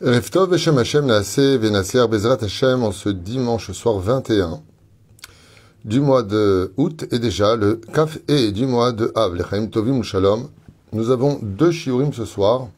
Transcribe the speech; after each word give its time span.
Reftov 0.00 0.50
Beshem 0.50 0.78
Hashem 0.78 1.06
Naase 1.06 1.58
Venaser 1.58 2.06
Bezrat 2.06 2.44
Hashem 2.44 2.84
en 2.84 2.92
ce 2.92 3.08
dimanche 3.08 3.72
soir 3.72 3.98
21 3.98 4.62
du 5.84 5.98
mois 5.98 6.22
de 6.22 6.72
août 6.76 7.04
et 7.10 7.18
déjà 7.18 7.56
le 7.56 7.80
Kaf 7.92 8.16
et 8.28 8.52
du 8.52 8.66
mois 8.66 8.92
de 8.92 9.10
Av, 9.16 9.34
Lechaim 9.34 9.66
Tovim 9.66 10.04
Shalom. 10.04 10.50
Nous 10.92 11.10
avons 11.10 11.40
deux 11.42 11.72
shiurim 11.72 12.12
ce 12.12 12.24
soir 12.24 12.68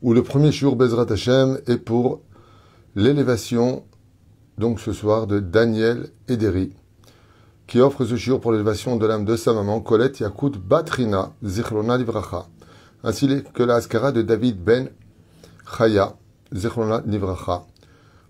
où 0.00 0.14
le 0.14 0.22
premier 0.22 0.50
shiur 0.50 0.76
Bezrat 0.76 1.12
Hashem 1.12 1.58
est 1.66 1.76
pour 1.76 2.22
l'élévation 2.94 3.84
donc 4.56 4.80
ce 4.80 4.94
soir 4.94 5.26
de 5.26 5.40
Daniel 5.40 6.08
Ederi 6.26 6.72
qui 7.66 7.80
offre 7.80 8.06
ce 8.06 8.16
shiur 8.16 8.40
pour 8.40 8.52
l'élévation 8.52 8.96
de 8.96 9.04
l'âme 9.04 9.26
de 9.26 9.36
sa 9.36 9.52
maman 9.52 9.82
Colette 9.82 10.20
Yakut 10.20 10.52
Batrina 10.52 11.34
Zichrona 11.44 11.98
Livracha 11.98 12.46
ainsi 13.04 13.28
que 13.52 13.62
la 13.62 13.74
Askara 13.74 14.10
de 14.10 14.22
David 14.22 14.56
Ben 14.64 14.88
Chaya, 15.66 16.14
Zechrona 16.54 17.02
Livracha. 17.06 17.64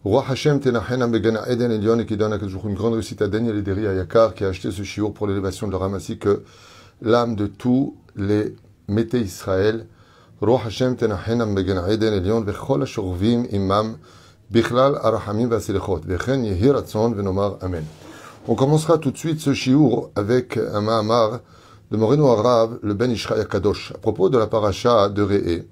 Roi 0.05 0.25
Hashem 0.27 0.59
Tenachena 0.59 1.07
Begana 1.07 1.47
Eden 1.49 1.71
Elion 1.71 1.99
et 1.99 2.07
qui 2.07 2.17
donne 2.17 2.33
à 2.33 2.39
une 2.39 2.75
grande 2.75 2.95
réussite 2.95 3.21
à 3.21 3.29
Daniel 3.29 3.59
Ederi 3.59 3.83
Yakar 3.83 4.35
qui 4.35 4.45
a 4.45 4.49
acheté 4.49 4.71
ce 4.71 4.83
chiour 4.83 5.13
pour 5.13 5.27
l'élévation 5.27 5.67
de 5.67 5.73
leur 5.73 5.83
ainsi 5.83 6.19
que 6.19 6.45
l'âme 7.03 7.37
de 7.37 7.47
tous 7.47 7.95
les 8.17 8.57
métés 8.89 9.21
Israël. 9.21 9.87
Roi 10.41 10.63
Hashem 10.65 10.97
Tenachena 10.97 11.45
Begana 11.45 11.91
Eden 11.91 12.15
Elion 12.15 12.41
Vechol 12.41 12.85
Ashurvim 12.85 13.45
Imam 13.53 13.99
Bichlal 14.51 14.99
Arahamim 15.03 15.49
Vasilechot 15.49 16.01
Vechen 16.07 16.43
Yehi 16.43 16.71
Ratzon 16.71 17.11
Venomar 17.11 17.59
Amen. 17.61 17.85
On 18.49 18.55
commencera 18.55 18.97
tout 18.97 19.11
de 19.11 19.19
suite 19.19 19.41
ce 19.41 19.53
chiour 19.53 20.11
avec 20.17 20.57
un 20.57 20.81
Mahamar 20.81 21.41
de 21.91 21.97
Moreno 21.99 22.29
Arav, 22.29 22.79
le 22.83 22.95
Ben 22.95 23.11
Ishraï 23.11 23.47
Kadosh, 23.47 23.93
à 23.95 23.99
propos 23.99 24.31
de 24.31 24.39
la 24.39 24.47
paracha 24.47 25.11
de 25.11 25.23
Re'e 25.23 25.67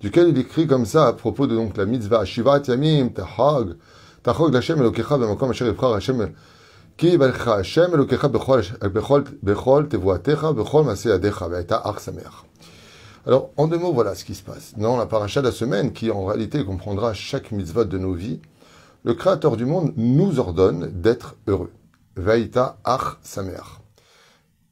duquel 0.00 0.28
il 0.28 0.38
écrit 0.38 0.66
comme 0.66 0.86
ça 0.86 1.08
à 1.08 1.12
propos 1.12 1.46
de 1.46 1.54
donc 1.54 1.76
la 1.76 1.86
mitzvah 1.86 2.24
Shivat 2.24 2.62
Yamim 2.68 3.10
Tahag 3.10 3.76
Tahag 4.22 4.52
l'Hashem 4.52 4.78
Elokecha 4.78 5.18
b'makom 5.18 5.50
asher 5.50 5.66
yibchar 5.66 5.94
Hashem 5.94 6.32
ki 6.96 7.08
yibalcha 7.10 7.58
Hashem 7.58 7.92
Elokecha 7.94 8.28
bechol 8.28 9.24
bechol 9.42 9.88
tevuatecha 9.88 10.52
bechol 10.52 10.84
maseh 10.84 11.10
yadecha 11.10 11.48
ve'eta 11.48 11.82
ach 11.84 12.00
sameach. 12.00 12.44
Alors, 13.26 13.50
en 13.58 13.66
deux 13.66 13.76
mots, 13.76 13.92
voilà 13.92 14.14
ce 14.14 14.24
qui 14.24 14.34
se 14.34 14.42
passe. 14.42 14.72
Dans 14.78 14.96
la 14.96 15.04
paracha 15.04 15.42
de 15.42 15.48
la 15.48 15.52
semaine, 15.52 15.92
qui 15.92 16.10
en 16.10 16.24
réalité 16.24 16.64
comprendra 16.64 17.12
chaque 17.12 17.52
mitzvah 17.52 17.84
de 17.84 17.98
nos 17.98 18.14
vies, 18.14 18.40
le 19.04 19.12
Créateur 19.12 19.58
du 19.58 19.66
monde 19.66 19.92
nous 19.98 20.38
ordonne 20.38 20.90
d'être 20.92 21.36
heureux. 21.46 21.70
Ve'ita 22.16 22.78
ach 22.84 23.18
sameach. 23.22 23.80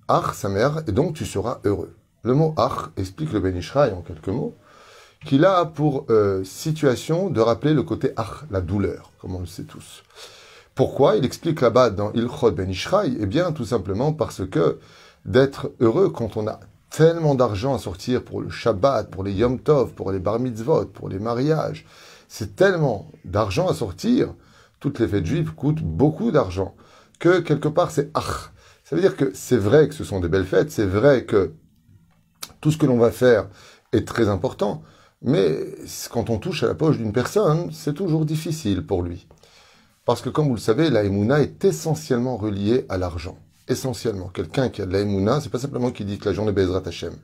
Ach 0.09 0.35
sameach, 0.35 0.85
et 0.87 0.93
donc 0.93 1.15
tu 1.15 1.27
seras 1.27 1.59
heureux. 1.65 1.95
Le 2.23 2.33
mot 2.33 2.55
ach 2.57 2.91
explique 2.97 3.33
le 3.33 3.41
Ben 3.41 3.55
Ishraï 3.55 3.93
en 3.93 4.01
quelques 4.01 4.29
mots 4.29 4.55
qu'il 5.25 5.45
a 5.45 5.65
pour 5.65 6.07
euh, 6.11 6.45
situation 6.45 7.31
de 7.31 7.41
rappeler 7.41 7.75
le 7.75 7.83
côté 7.83 8.13
ach, 8.17 8.45
la 8.51 8.61
douleur, 8.61 9.11
comme 9.21 9.35
on 9.35 9.41
le 9.41 9.47
sait 9.47 9.65
tous. 9.65 10.03
Pourquoi 10.75 11.17
Il 11.17 11.25
explique 11.25 11.63
là-bas 11.63 11.91
dans 11.91 12.13
Ilchot 12.13 12.53
Ben 12.53 12.71
Ishraï, 12.71 13.17
eh 13.19 13.27
bien 13.27 13.53
tout 13.53 13.65
simplement 13.65 14.13
parce 14.13 14.47
que 14.47 14.79
d'être 15.25 15.73
heureux 15.81 16.11
quand 16.11 16.37
on 16.37 16.47
a 16.47 16.61
tellement 16.91 17.35
d'argent 17.35 17.75
à 17.75 17.79
sortir 17.79 18.23
pour 18.23 18.41
le 18.41 18.51
Shabbat, 18.51 19.11
pour 19.11 19.25
les 19.25 19.33
Yom 19.33 19.59
Tov, 19.59 19.93
pour 19.93 20.13
les 20.13 20.19
Bar 20.19 20.39
Mitzvot, 20.39 20.87
pour 20.87 21.09
les 21.09 21.19
mariages, 21.19 21.87
c'est 22.29 22.57
tellement 22.57 23.11
d'argent 23.25 23.69
à 23.69 23.75
sortir, 23.75 24.35
toutes 24.81 24.99
les 24.99 25.09
fêtes 25.09 25.27
juives 25.27 25.53
coûtent 25.53 25.83
beaucoup 25.83 26.31
d'argent, 26.31 26.75
que 27.19 27.41
quelque 27.41 27.69
part 27.69 27.91
c'est 27.91 28.11
ach. 28.15 28.51
Ça 28.85 28.95
veut 28.95 29.03
dire 29.03 29.17
que 29.17 29.33
c'est 29.35 29.57
vrai 29.57 29.89
que 29.89 29.95
ce 29.95 30.05
sont 30.05 30.21
des 30.21 30.29
belles 30.29 30.45
fêtes, 30.45 30.71
c'est 30.71 30.87
vrai 30.87 31.25
que 31.25 31.53
tout 32.61 32.71
ce 32.71 32.79
que 32.79 32.87
l'on 32.87 32.99
va 32.99 33.11
faire 33.11 33.49
est 33.93 34.07
très 34.07 34.29
important, 34.29 34.83
mais 35.27 35.59
quand 36.11 36.31
on 36.31 36.39
touche 36.39 36.63
à 36.63 36.69
la 36.69 36.75
poche 36.75 36.99
d'une 36.99 37.13
personne, 37.13 37.71
c'est 37.73 37.95
toujours 37.95 38.25
difficile 38.25 38.87
pour 38.87 39.03
lui. 39.03 39.27
Parce 40.05 40.23
que 40.23 40.29
comme 40.29 40.47
vous 40.47 40.55
le 40.55 40.61
savez, 40.61 40.89
la 40.89 41.03
Emouna 41.03 41.41
est 41.41 41.65
essentiellement 41.65 42.37
reliée 42.37 42.87
à 42.89 42.97
l'argent. 42.97 43.37
Essentiellement. 43.67 44.29
Quelqu'un 44.29 44.69
qui 44.69 44.81
a 44.83 44.87
de 44.87 44.93
la 44.93 45.01
Emouna, 45.01 45.41
c'est 45.41 45.51
pas 45.51 45.59
simplement 45.59 45.91
qui 45.91 46.05
dit 46.05 46.19
que 46.19 46.29
la 46.29 46.33
journée 46.33 46.53
baisera 46.53 46.81
Hachem. 46.87 47.15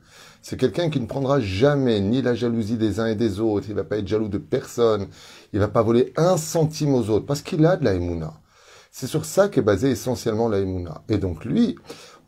C'est 0.41 0.59
quelqu'un 0.59 0.89
qui 0.89 0.99
ne 0.99 1.05
prendra 1.05 1.39
jamais 1.39 2.01
ni 2.01 2.21
la 2.21 2.35
jalousie 2.35 2.75
des 2.75 2.99
uns 2.99 3.05
et 3.05 3.15
des 3.15 3.39
autres. 3.39 3.67
Il 3.69 3.75
va 3.75 3.85
pas 3.85 3.97
être 3.97 4.07
jaloux 4.09 4.27
de 4.27 4.37
personne. 4.37 5.07
Il 5.53 5.59
va 5.59 5.69
pas 5.69 5.81
voler 5.81 6.11
un 6.17 6.35
centime 6.35 6.93
aux 6.93 7.09
autres. 7.09 7.25
Parce 7.25 7.41
qu'il 7.41 7.65
a 7.65 7.77
de 7.77 7.85
la 7.85 7.93
Emouna. 7.93 8.33
C'est 8.91 9.07
sur 9.07 9.23
ça 9.23 9.47
qu'est 9.47 9.61
basée 9.61 9.91
essentiellement 9.91 10.49
la 10.49 10.59
Emouna. 10.59 11.03
Et 11.07 11.19
donc 11.19 11.45
lui, 11.45 11.77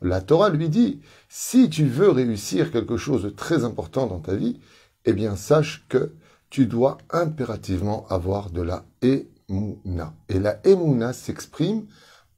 la 0.02 0.22
Torah 0.22 0.50
lui 0.50 0.70
dit, 0.70 1.02
si 1.28 1.70
tu 1.70 1.84
veux 1.84 2.12
réussir 2.12 2.72
quelque 2.72 2.96
chose 2.96 3.24
de 3.24 3.30
très 3.30 3.66
important 3.66 4.08
dans 4.08 4.20
ta 4.20 4.36
vie, 4.36 4.62
eh 5.06 5.14
bien 5.14 5.36
sache 5.36 5.86
que 5.90 6.12
tu 6.50 6.66
dois 6.66 6.98
impérativement 7.10 8.06
avoir 8.10 8.50
de 8.50 8.62
la 8.62 8.86
émouna. 9.02 10.14
Et 10.30 10.40
la 10.40 10.60
émouna 10.66 11.14
s'exprime 11.14 11.86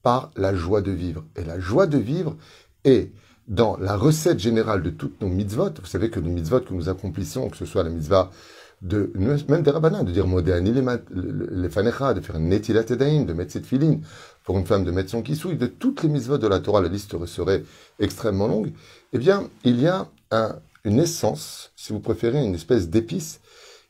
par 0.03 0.31
la 0.35 0.55
joie 0.55 0.81
de 0.81 0.91
vivre. 0.91 1.23
Et 1.35 1.43
la 1.43 1.59
joie 1.59 1.87
de 1.87 1.97
vivre 1.97 2.35
est 2.83 3.11
dans 3.47 3.77
la 3.77 3.95
recette 3.95 4.39
générale 4.39 4.83
de 4.83 4.89
toutes 4.89 5.21
nos 5.21 5.29
mitzvot. 5.29 5.71
Vous 5.79 5.85
savez 5.85 6.09
que 6.09 6.19
les 6.19 6.29
mitzvot 6.29 6.61
que 6.61 6.73
nous 6.73 6.89
accomplissons, 6.89 7.49
que 7.49 7.57
ce 7.57 7.65
soit 7.65 7.83
la 7.83 7.89
mitzvah 7.89 8.31
de 8.81 9.11
même 9.15 9.63
des 9.63 9.71
rabbanins, 9.71 10.03
de 10.03 10.11
dire 10.11 10.27
modéani 10.27 10.71
les 10.71 11.69
fanecha, 11.69 12.13
de 12.13 12.21
faire 12.21 12.39
netilat 12.39 12.83
de 12.83 13.33
mettre 13.33 13.51
cette 13.51 13.65
filine, 13.65 14.01
pour 14.43 14.57
une 14.57 14.65
femme 14.65 14.83
de 14.83 14.91
mettre 14.91 15.09
son 15.09 15.23
kissouille, 15.23 15.57
de 15.57 15.67
toutes 15.67 16.03
les 16.03 16.09
mitzvot 16.09 16.37
de 16.37 16.47
la 16.47 16.59
Torah, 16.59 16.81
la 16.81 16.89
liste 16.89 17.25
serait 17.25 17.63
extrêmement 17.99 18.47
longue, 18.47 18.71
eh 19.13 19.17
bien, 19.17 19.49
il 19.63 19.81
y 19.81 19.87
a 19.87 20.07
un 20.31 20.55
une 20.87 20.99
essence, 20.99 21.73
si 21.75 21.91
vous 21.91 21.99
préférez, 21.99 22.43
une 22.43 22.55
espèce 22.55 22.89
d'épice, 22.89 23.41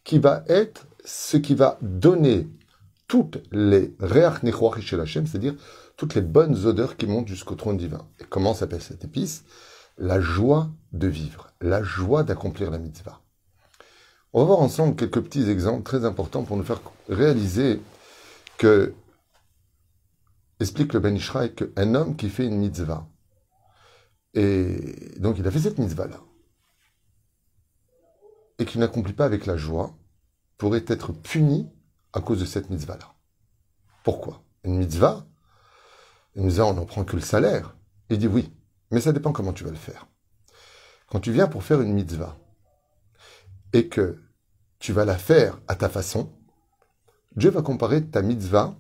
qui 0.04 0.18
va 0.18 0.44
être 0.48 0.88
ce 1.06 1.38
qui 1.38 1.54
va 1.54 1.78
donner 1.82 2.50
toutes 3.08 3.38
les 3.52 3.96
reach 4.00 4.42
chez 4.82 4.98
c'est-à-dire 5.26 5.56
toutes 5.96 6.16
les 6.16 6.22
bonnes 6.22 6.66
odeurs 6.66 6.98
qui 6.98 7.06
montent 7.06 7.28
jusqu'au 7.28 7.56
trône 7.56 7.78
divin. 7.78 8.08
Et 8.20 8.24
comment 8.24 8.54
s'appelle 8.54 8.82
cette 8.82 9.06
épice? 9.06 9.46
La 9.98 10.20
joie 10.20 10.70
de 10.92 11.08
vivre, 11.08 11.52
la 11.62 11.84
joie 11.84 12.24
d'accomplir 12.24 12.72
la 12.72 12.80
mitzvah. 12.80 13.22
On 14.34 14.40
va 14.40 14.46
voir 14.46 14.60
ensemble 14.60 14.96
quelques 14.96 15.22
petits 15.22 15.50
exemples 15.50 15.84
très 15.84 16.04
importants 16.04 16.44
pour 16.44 16.58
nous 16.58 16.64
faire 16.64 16.82
réaliser 17.10 17.80
que, 18.58 18.94
explique 20.60 20.94
le 20.94 21.00
Ben 21.00 21.16
Ishraï, 21.16 21.54
qu'un 21.54 21.94
homme 21.96 22.16
qui 22.16 22.30
fait 22.30 22.46
une 22.46 22.58
mitzvah, 22.58 23.08
et 24.34 25.14
donc 25.20 25.38
il 25.38 25.48
a 25.48 25.52
fait 25.52 25.60
cette 25.60 25.78
mitzvah-là, 25.78 26.22
et 28.60 28.66
qui 28.66 28.80
n'accomplit 28.80 29.14
pas 29.14 29.26
avec 29.26 29.46
la 29.46 29.58
joie 29.58 29.98
pourrait 30.58 30.86
être 30.88 31.12
puni 31.12 31.70
à 32.14 32.22
cause 32.22 32.40
de 32.40 32.46
cette 32.46 32.70
mitzvah-là. 32.70 33.14
Pourquoi? 34.04 34.44
Une 34.64 34.78
mitzvah, 34.78 35.26
une 36.36 36.46
mitzvah, 36.46 36.66
on 36.66 36.74
n'en 36.74 36.86
prend 36.86 37.04
que 37.04 37.16
le 37.16 37.22
salaire. 37.22 37.76
Il 38.10 38.18
dit 38.18 38.28
oui, 38.28 38.54
mais 38.92 39.02
ça 39.02 39.12
dépend 39.12 39.32
comment 39.32 39.54
tu 39.54 39.64
vas 39.64 39.70
le 39.70 39.76
faire. 39.76 40.08
Quand 41.08 41.20
tu 41.20 41.32
viens 41.32 41.48
pour 41.48 41.64
faire 41.64 41.82
une 41.82 41.94
mitzvah 41.94 42.38
et 43.74 43.88
que 43.88 44.22
tu 44.80 44.94
vas 44.94 45.06
la 45.06 45.18
faire 45.18 45.60
à 45.68 45.76
ta 45.76 45.90
façon, 45.90 46.34
Dieu 47.36 47.50
va 47.50 47.62
comparer 47.62 48.06
ta 48.06 48.22
mitzvah 48.22 48.76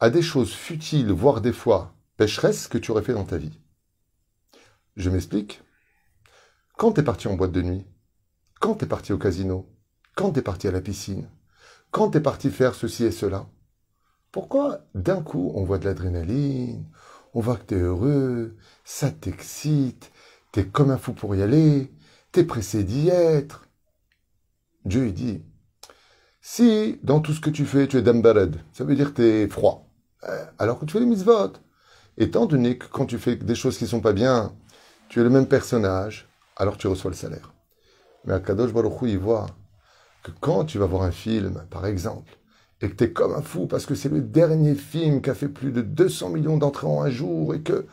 à 0.00 0.10
des 0.10 0.22
choses 0.22 0.52
futiles, 0.52 1.10
voire 1.10 1.40
des 1.40 1.52
fois 1.52 1.94
pécheresses 2.16 2.68
que 2.68 2.78
tu 2.78 2.90
aurais 2.90 3.02
fait 3.02 3.14
dans 3.14 3.24
ta 3.24 3.38
vie. 3.38 3.60
Je 4.96 5.10
m'explique. 5.10 5.62
Quand 6.76 6.92
tu 6.92 7.00
es 7.00 7.04
parti 7.04 7.28
en 7.28 7.34
boîte 7.34 7.52
de 7.52 7.62
nuit, 7.62 7.86
quand 8.60 8.74
t'es 8.74 8.86
parti 8.86 9.12
au 9.12 9.18
casino? 9.18 9.68
Quand 10.14 10.32
t'es 10.32 10.42
parti 10.42 10.66
à 10.66 10.70
la 10.70 10.80
piscine? 10.80 11.28
Quand 11.90 12.10
t'es 12.10 12.20
parti 12.20 12.50
faire 12.50 12.74
ceci 12.74 13.04
et 13.04 13.10
cela? 13.10 13.46
Pourquoi 14.32 14.80
d'un 14.94 15.22
coup 15.22 15.52
on 15.54 15.64
voit 15.64 15.78
de 15.78 15.84
l'adrénaline, 15.84 16.84
on 17.34 17.40
voit 17.40 17.56
que 17.56 17.64
t'es 17.64 17.76
heureux, 17.76 18.56
ça 18.84 19.10
t'excite, 19.10 20.10
t'es 20.52 20.66
comme 20.66 20.90
un 20.90 20.98
fou 20.98 21.12
pour 21.12 21.34
y 21.34 21.42
aller, 21.42 21.92
t'es 22.32 22.44
pressé 22.44 22.82
d'y 22.84 23.08
être? 23.08 23.68
Dieu 24.84 25.06
il 25.06 25.14
dit, 25.14 25.42
si 26.40 26.98
dans 27.02 27.20
tout 27.20 27.32
ce 27.32 27.40
que 27.40 27.50
tu 27.50 27.66
fais 27.66 27.88
tu 27.88 27.98
es 27.98 28.02
dambared, 28.02 28.60
ça 28.72 28.84
veut 28.84 28.94
dire 28.94 29.12
que 29.12 29.22
t'es 29.22 29.48
froid, 29.48 29.90
euh, 30.24 30.44
alors 30.58 30.78
que 30.78 30.86
tu 30.86 30.92
fais 30.92 31.00
les 31.00 31.06
mitzvot, 31.06 31.52
étant 32.18 32.46
donné 32.46 32.78
que 32.78 32.86
quand 32.86 33.06
tu 33.06 33.18
fais 33.18 33.36
des 33.36 33.54
choses 33.54 33.78
qui 33.78 33.86
sont 33.86 34.00
pas 34.00 34.12
bien, 34.12 34.54
tu 35.08 35.20
es 35.20 35.22
le 35.22 35.30
même 35.30 35.48
personnage, 35.48 36.28
alors 36.56 36.78
tu 36.78 36.86
reçois 36.86 37.10
le 37.10 37.16
salaire. 37.16 37.55
Mais 38.26 38.34
Akadosh 38.34 38.72
Baruch 38.72 39.02
Hu, 39.02 39.10
il 39.10 39.18
voit 39.18 39.46
que 40.22 40.32
quand 40.40 40.64
tu 40.64 40.78
vas 40.78 40.86
voir 40.86 41.02
un 41.02 41.12
film, 41.12 41.62
par 41.70 41.86
exemple, 41.86 42.36
et 42.82 42.90
que 42.90 43.04
tu 43.04 43.12
comme 43.12 43.34
un 43.34 43.42
fou 43.42 43.66
parce 43.66 43.86
que 43.86 43.94
c'est 43.94 44.08
le 44.08 44.20
dernier 44.20 44.74
film 44.74 45.22
qui 45.22 45.30
a 45.30 45.34
fait 45.34 45.48
plus 45.48 45.72
de 45.72 45.80
200 45.80 46.30
millions 46.30 46.58
d'entrées 46.58 46.86
en 46.86 47.02
un 47.02 47.10
jour 47.10 47.54
et 47.54 47.60
que, 47.60 47.86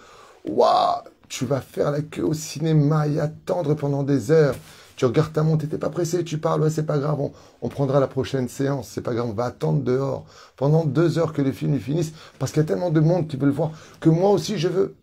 waouh, 0.45 1.01
tu 1.29 1.45
vas 1.45 1.61
faire 1.61 1.91
la 1.91 2.01
queue 2.01 2.23
au 2.23 2.33
cinéma 2.33 3.07
et 3.07 3.19
attendre 3.19 3.75
pendant 3.75 4.03
des 4.03 4.31
heures. 4.31 4.55
Tu 4.95 5.05
regardes 5.05 5.33
ta 5.33 5.41
montre, 5.41 5.65
t'es 5.67 5.77
pas 5.77 5.89
pressé, 5.89 6.23
tu 6.23 6.37
parles, 6.37 6.61
ouais, 6.61 6.69
c'est 6.69 6.85
pas 6.85 6.99
grave, 6.99 7.19
on, 7.61 7.69
prendra 7.69 7.99
la 7.99 8.07
prochaine 8.07 8.47
séance, 8.47 8.89
c'est 8.89 9.01
pas 9.01 9.15
grave, 9.15 9.27
on 9.27 9.33
va 9.33 9.45
attendre 9.45 9.81
dehors 9.81 10.25
pendant 10.55 10.85
deux 10.85 11.17
heures 11.17 11.33
que 11.33 11.41
les 11.41 11.51
films 11.51 11.79
finissent 11.79 12.13
parce 12.37 12.51
qu'il 12.51 12.61
y 12.61 12.65
a 12.65 12.67
tellement 12.67 12.91
de 12.91 12.99
monde 12.99 13.27
qui 13.27 13.37
veut 13.37 13.47
le 13.47 13.51
voir 13.51 13.71
que 13.99 14.09
moi 14.09 14.29
aussi 14.29 14.59
je 14.59 14.67
veux. 14.67 14.95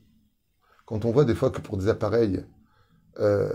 Quand 0.86 1.04
on 1.04 1.10
voit 1.10 1.24
des 1.24 1.34
fois 1.34 1.50
que 1.50 1.60
pour 1.60 1.76
des 1.76 1.88
appareils 1.88 2.44
euh, 3.18 3.52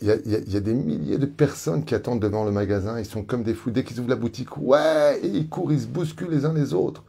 il 0.00 0.08
y, 0.08 0.56
a 0.56 0.60
des 0.60 0.74
milliers 0.74 1.18
de 1.18 1.26
personnes 1.26 1.84
qui 1.84 1.94
attendent 1.94 2.20
devant 2.20 2.44
le 2.44 2.50
magasin. 2.50 2.98
Ils 2.98 3.06
sont 3.06 3.22
comme 3.22 3.42
des 3.42 3.54
fous. 3.54 3.70
Dès 3.70 3.84
qu'ils 3.84 4.00
ouvrent 4.00 4.08
la 4.08 4.16
boutique, 4.16 4.56
ouais, 4.56 5.20
et 5.22 5.28
ils 5.28 5.48
courent, 5.48 5.72
ils 5.72 5.82
se 5.82 5.86
bousculent 5.86 6.30
les 6.30 6.44
uns 6.44 6.52
les 6.52 6.74
autres. 6.74 7.04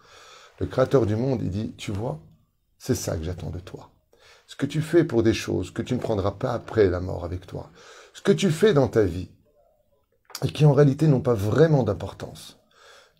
Le 0.59 0.65
Créateur 0.65 1.05
du 1.05 1.15
monde, 1.15 1.41
il 1.41 1.49
dit, 1.49 1.73
tu 1.77 1.91
vois, 1.91 2.19
c'est 2.77 2.95
ça 2.95 3.17
que 3.17 3.23
j'attends 3.23 3.49
de 3.49 3.59
toi. 3.59 3.89
Ce 4.47 4.55
que 4.55 4.65
tu 4.65 4.81
fais 4.81 5.03
pour 5.03 5.23
des 5.23 5.33
choses 5.33 5.71
que 5.71 5.81
tu 5.81 5.95
ne 5.95 5.99
prendras 5.99 6.31
pas 6.31 6.53
après 6.53 6.89
la 6.89 6.99
mort 6.99 7.25
avec 7.25 7.47
toi. 7.47 7.71
Ce 8.13 8.21
que 8.21 8.31
tu 8.31 8.51
fais 8.51 8.73
dans 8.73 8.87
ta 8.87 9.03
vie 9.03 9.29
et 10.43 10.49
qui 10.49 10.65
en 10.65 10.73
réalité 10.73 11.07
n'ont 11.07 11.21
pas 11.21 11.33
vraiment 11.33 11.83
d'importance. 11.83 12.59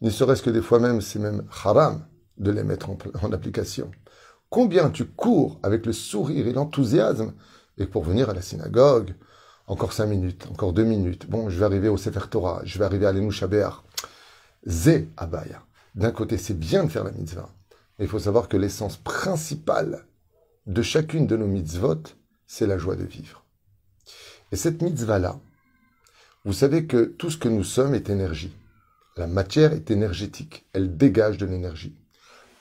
Ne 0.02 0.10
serait-ce 0.10 0.44
que 0.44 0.50
des 0.50 0.62
fois 0.62 0.80
même, 0.80 1.02
c'est 1.02 1.20
même 1.20 1.46
haram 1.64 2.06
de 2.38 2.52
les 2.52 2.64
mettre 2.64 2.90
en 2.90 3.32
application. 3.32 3.90
Combien 4.50 4.90
tu 4.90 5.06
cours 5.06 5.60
avec 5.64 5.86
le 5.86 5.94
sourire 5.94 6.48
et 6.48 6.54
l'enthousiasme 6.54 7.34
et 7.78 7.86
pour 7.86 8.04
venir 8.04 8.30
à 8.30 8.34
la 8.34 8.42
synagogue, 8.42 9.14
encore 9.68 9.94
cinq 9.94 10.08
minutes, 10.08 10.48
encore 10.52 10.74
deux 10.74 10.84
minutes. 10.84 11.28
Bon, 11.30 11.50
je 11.50 11.58
vais 11.58 11.66
arriver 11.66 11.90
au 11.90 11.98
Sefer 11.98 12.28
Torah, 12.30 12.62
je 12.64 12.78
vais 12.78 12.86
arriver 12.86 13.06
à 13.06 13.12
l'Enoucha 13.12 13.48
Zé 14.66 15.10
Abaya. 15.18 15.64
D'un 15.96 16.12
côté, 16.12 16.38
c'est 16.38 16.58
bien 16.58 16.84
de 16.84 16.90
faire 16.90 17.04
la 17.04 17.12
mitzvah, 17.12 17.50
mais 17.98 18.06
il 18.06 18.08
faut 18.08 18.20
savoir 18.20 18.48
que 18.48 18.58
l'essence 18.58 18.98
principale 18.98 20.06
de 20.68 20.82
chacune 20.82 21.28
de 21.28 21.38
nos 21.38 21.48
mitzvot, 21.48 22.04
c'est 22.48 22.68
la 22.68 22.78
joie 22.78 22.96
de 22.96 23.06
vivre. 23.06 23.44
Et 24.52 24.56
cette 24.56 24.82
mitzvah-là, 24.82 25.40
vous 26.44 26.54
savez 26.54 26.86
que 26.86 27.06
tout 27.06 27.32
ce 27.32 27.38
que 27.38 27.50
nous 27.50 27.64
sommes 27.64 27.96
est 27.96 28.10
énergie. 28.10 28.56
La 29.18 29.28
matière 29.28 29.74
est 29.74 29.90
énergétique, 29.90 30.66
elle 30.74 30.98
dégage 30.98 31.38
de 31.38 31.46
l'énergie. 31.46 31.96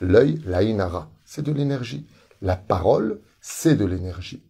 L'œil, 0.01 0.41
la 0.47 0.63
inara, 0.63 1.11
c'est 1.25 1.43
de 1.43 1.53
l'énergie. 1.53 2.07
La 2.41 2.57
parole, 2.57 3.21
c'est 3.41 3.75
de 3.75 3.85
l'énergie. 3.85 4.43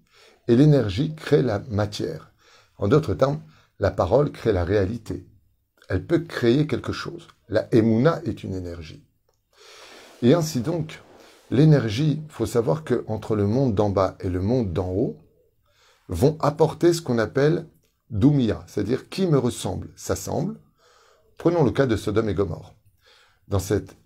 Et 0.49 0.57
l'énergie 0.57 1.15
crée 1.15 1.43
la 1.43 1.61
matière. 1.71 2.33
En 2.79 2.89
d'autres 2.89 3.15
termes, 3.15 3.41
la 3.79 3.91
parole 3.91 4.31
crée 4.31 4.53
la 4.53 4.65
réalité. 4.65 5.27
Elle 5.89 6.07
peut 6.07 6.21
créer 6.21 6.67
quelque 6.67 6.93
chose. 6.93 7.29
La 7.49 7.69
emuna 7.75 8.21
est 8.25 8.45
une 8.45 8.55
énergie. 8.55 9.05
Et 10.23 10.35
ainsi 10.35 10.61
donc, 10.61 11.03
l'énergie, 11.51 12.23
faut 12.29 12.47
savoir 12.47 12.85
que 12.85 13.05
entre 13.07 13.37
le 13.37 13.47
monde 13.47 13.75
d'en 13.75 13.91
bas 13.91 14.17
et 14.21 14.29
le 14.29 14.41
monde 14.41 14.73
d'en 14.73 14.91
haut, 14.91 15.19
vont 16.09 16.37
apporter 16.41 16.93
ce 16.93 17.03
qu'on 17.03 17.19
appelle 17.19 17.67
Doumia, 18.11 18.63
c'est-à-dire 18.67 19.09
qui 19.09 19.27
me 19.27 19.39
ressemble, 19.39 19.91
s'assemble. 19.97 20.61
Prenons 21.39 21.65
le 21.65 21.71
cas 21.71 21.87
de 21.87 21.97
Sodome 21.97 22.29
et 22.29 22.35
Gomorre. 22.35 22.75
Dans 23.49 23.59
cette 23.59 23.97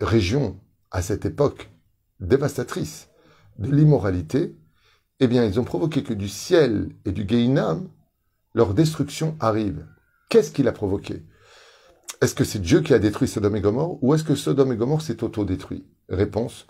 région, 0.00 0.58
à 0.90 1.02
cette 1.02 1.26
époque 1.26 1.70
dévastatrice 2.20 3.08
de 3.58 3.70
l'immoralité, 3.70 4.56
eh 5.20 5.26
bien, 5.26 5.44
ils 5.44 5.58
ont 5.58 5.64
provoqué 5.64 6.02
que 6.02 6.14
du 6.14 6.28
ciel 6.28 6.90
et 7.04 7.12
du 7.12 7.26
Gehinam, 7.28 7.88
leur 8.54 8.74
destruction 8.74 9.36
arrive. 9.40 9.86
Qu'est-ce 10.28 10.52
qui 10.52 10.62
l'a 10.62 10.72
provoqué? 10.72 11.24
Est-ce 12.20 12.34
que 12.34 12.44
c'est 12.44 12.60
Dieu 12.60 12.80
qui 12.80 12.94
a 12.94 12.98
détruit 12.98 13.28
Sodome 13.28 13.56
et 13.56 13.60
Gomorre 13.60 14.02
ou 14.02 14.14
est-ce 14.14 14.24
que 14.24 14.34
Sodome 14.34 14.72
et 14.72 14.76
Gomorre 14.76 15.02
s'est 15.02 15.22
auto-détruit? 15.22 15.86
Réponse 16.08 16.66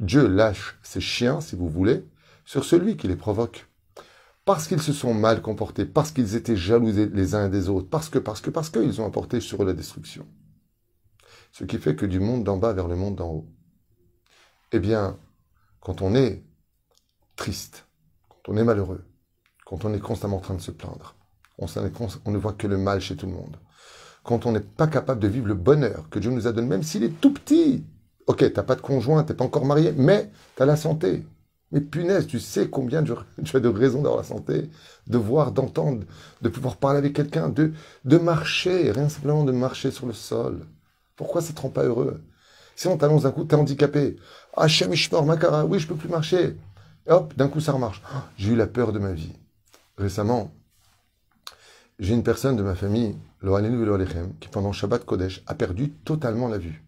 Dieu 0.00 0.26
lâche 0.26 0.78
ses 0.82 1.00
chiens, 1.00 1.40
si 1.40 1.54
vous 1.54 1.68
voulez, 1.68 2.04
sur 2.44 2.64
celui 2.64 2.96
qui 2.96 3.08
les 3.08 3.16
provoque. 3.16 3.68
Parce 4.44 4.66
qu'ils 4.66 4.82
se 4.82 4.92
sont 4.92 5.14
mal 5.14 5.40
comportés, 5.40 5.84
parce 5.84 6.10
qu'ils 6.10 6.34
étaient 6.34 6.56
jaloux 6.56 6.90
les 6.90 7.34
uns 7.36 7.48
des 7.48 7.68
autres, 7.68 7.88
parce 7.88 8.08
que, 8.08 8.18
parce 8.18 8.40
que, 8.40 8.50
parce 8.50 8.70
qu'ils 8.70 9.00
ont 9.00 9.06
apporté 9.06 9.40
sur 9.40 9.62
eux 9.62 9.66
la 9.66 9.72
destruction. 9.72 10.26
Ce 11.52 11.64
qui 11.64 11.78
fait 11.78 11.94
que 11.94 12.06
du 12.06 12.18
monde 12.18 12.42
d'en 12.42 12.56
bas 12.56 12.72
vers 12.72 12.88
le 12.88 12.96
monde 12.96 13.16
d'en 13.16 13.30
haut. 13.30 13.48
Eh 14.72 14.80
bien, 14.80 15.18
quand 15.80 16.02
on 16.02 16.14
est 16.16 16.42
triste, 17.36 17.86
quand 18.28 18.52
on 18.52 18.56
est 18.56 18.64
malheureux, 18.64 19.04
quand 19.64 19.84
on 19.84 19.94
est 19.94 20.00
constamment 20.00 20.36
en 20.36 20.40
train 20.40 20.54
de 20.54 20.60
se 20.60 20.70
plaindre, 20.70 21.14
on, 21.58 22.30
ne 22.30 22.38
voit 22.38 22.52
que 22.52 22.66
le 22.66 22.78
mal 22.78 23.00
chez 23.00 23.16
tout 23.16 23.26
le 23.26 23.32
monde, 23.32 23.56
quand 24.22 24.46
on 24.46 24.52
n'est 24.52 24.60
pas 24.60 24.86
capable 24.86 25.20
de 25.20 25.28
vivre 25.28 25.46
le 25.46 25.54
bonheur 25.54 26.08
que 26.10 26.18
Dieu 26.18 26.30
nous 26.30 26.46
a 26.46 26.52
donné, 26.52 26.68
même 26.68 26.82
s'il 26.82 27.02
est 27.02 27.20
tout 27.20 27.32
petit. 27.32 27.84
Ok, 28.26 28.52
t'as 28.52 28.62
pas 28.62 28.76
de 28.76 28.80
conjoint, 28.80 29.24
t'es 29.24 29.34
pas 29.34 29.44
encore 29.44 29.64
marié, 29.64 29.92
mais 29.96 30.30
tu 30.56 30.62
as 30.62 30.66
la 30.66 30.76
santé. 30.76 31.24
Mais 31.72 31.80
punaise, 31.80 32.26
tu 32.26 32.38
sais 32.38 32.68
combien 32.68 33.02
tu 33.44 33.56
as 33.56 33.60
de 33.60 33.68
raisons 33.68 34.02
d'avoir 34.02 34.20
la 34.20 34.26
santé, 34.26 34.70
de 35.06 35.18
voir, 35.18 35.52
d'entendre, 35.52 36.04
de 36.42 36.48
pouvoir 36.48 36.76
parler 36.76 36.98
avec 36.98 37.14
quelqu'un, 37.14 37.48
de, 37.48 37.72
de 38.04 38.18
marcher, 38.18 38.92
rien 38.92 39.08
simplement 39.08 39.44
de 39.44 39.52
marcher 39.52 39.90
sur 39.90 40.06
le 40.06 40.12
sol. 40.12 40.66
Pourquoi 41.16 41.40
ça 41.40 41.52
te 41.52 41.60
rend 41.60 41.70
pas 41.70 41.84
heureux? 41.84 42.22
Si 42.76 42.86
on 42.88 42.96
t'annonce 42.96 43.24
d'un 43.24 43.32
coup, 43.32 43.44
t'es 43.44 43.56
handicapé. 43.56 44.16
Ah, 44.56 44.66
Makara, 45.24 45.66
oui, 45.66 45.78
je 45.78 45.86
peux 45.86 45.94
plus 45.94 46.08
marcher. 46.08 46.56
Hop, 47.06 47.34
d'un 47.34 47.48
coup, 47.48 47.60
ça 47.60 47.72
remarche. 47.72 48.02
Ah, 48.06 48.28
j'ai 48.36 48.52
eu 48.52 48.56
la 48.56 48.66
peur 48.66 48.92
de 48.92 48.98
ma 48.98 49.12
vie. 49.12 49.32
Récemment, 49.96 50.52
j'ai 51.98 52.14
une 52.14 52.22
personne 52.22 52.56
de 52.56 52.62
ma 52.62 52.74
famille, 52.74 53.16
qui 54.40 54.48
pendant 54.48 54.72
Shabbat 54.72 55.04
Kodesh 55.04 55.42
a 55.46 55.54
perdu 55.54 55.90
totalement 55.90 56.48
la 56.48 56.58
vue. 56.58 56.82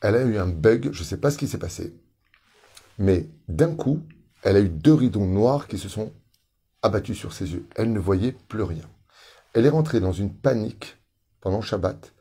Elle 0.00 0.14
a 0.14 0.22
eu 0.22 0.38
un 0.38 0.46
bug, 0.46 0.90
je 0.92 1.00
ne 1.00 1.04
sais 1.04 1.16
pas 1.16 1.30
ce 1.30 1.38
qui 1.38 1.48
s'est 1.48 1.58
passé, 1.58 1.94
mais 2.98 3.28
d'un 3.48 3.74
coup, 3.74 4.02
elle 4.42 4.56
a 4.56 4.60
eu 4.60 4.68
deux 4.68 4.94
rideaux 4.94 5.24
noirs 5.24 5.66
qui 5.66 5.78
se 5.78 5.88
sont 5.88 6.12
abattus 6.82 7.18
sur 7.18 7.32
ses 7.32 7.52
yeux. 7.52 7.66
Elle 7.76 7.92
ne 7.92 7.98
voyait 7.98 8.32
plus 8.32 8.62
rien. 8.62 8.84
Elle 9.54 9.66
est 9.66 9.70
rentrée 9.70 10.00
dans 10.00 10.12
une 10.12 10.34
panique 10.34 10.96
pendant 11.40 11.60
Shabbat 11.60 12.13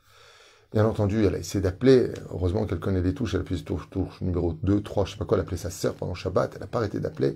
Bien 0.74 0.86
entendu, 0.86 1.24
elle 1.24 1.36
a 1.36 1.38
essayé 1.38 1.62
d'appeler. 1.62 2.10
Heureusement 2.31 2.66
qu'elle 2.66 2.80
connaît 2.80 3.02
les 3.02 3.14
touches. 3.14 3.36
Elle 3.36 3.42
a 3.42 3.44
appuyé 3.44 3.64
touche, 3.64 3.90
touche 3.92 4.22
numéro 4.22 4.54
2, 4.54 4.81
3, 4.81 5.06
je 5.06 5.12
sais 5.12 5.18
pas 5.18 5.25
quoi. 5.25 5.38
Elle 5.38 5.42
a 5.42 5.44
appelé 5.44 5.58
sa 5.58 5.70
sœur 5.70 5.94
pendant 5.94 6.16
Shabbat. 6.16 6.54
Elle 6.56 6.62
n'a 6.62 6.68
pas 6.68 6.80
arrêté 6.80 7.00
d'appeler. 7.00 7.36